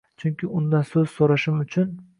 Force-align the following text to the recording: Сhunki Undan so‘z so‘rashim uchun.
Сhunki 0.21 0.49
Undan 0.61 0.89
so‘z 0.93 1.07
so‘rashim 1.19 1.63
uchun. 1.67 1.99